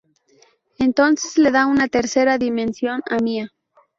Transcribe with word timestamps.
Entonces 0.79 1.37
le 1.37 1.51
da 1.51 1.67
una 1.67 1.87
tercera 1.87 2.39
dimensión 2.39 3.03
a 3.07 3.17
Mía""-. 3.17 3.51